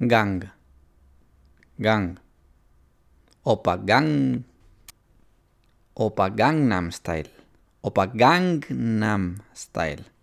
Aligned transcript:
gang, 0.00 0.52
gang. 1.80 2.20
Opa 3.46 3.78
gang, 3.78 4.42
opa 5.94 6.26
Gangnam 6.34 6.90
Style, 6.90 7.30
opa 7.80 8.10
Gangnam 8.10 9.38
Style. 9.54 10.15